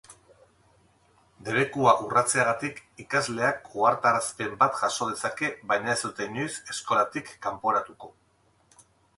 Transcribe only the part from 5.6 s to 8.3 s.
baina ez dute inoiz eskolatik kanporatuko.